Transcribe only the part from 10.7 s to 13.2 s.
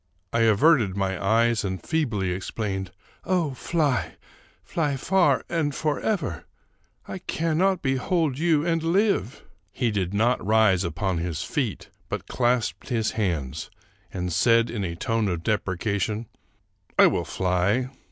upon his feet, but clasped his